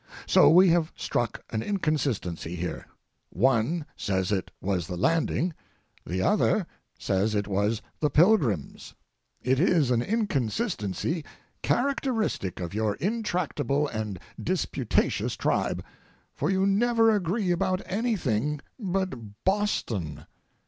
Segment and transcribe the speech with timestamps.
[0.25, 5.53] So we have struck an inconsistency here—one says it was the landing,
[6.07, 6.65] the other
[6.97, 8.95] says it was the Pilgrims.
[9.43, 11.23] It is an inconsistency
[11.61, 15.83] characteristic of your intractable and disputatious tribe,
[16.33, 20.25] for you never agree about anything but Boston.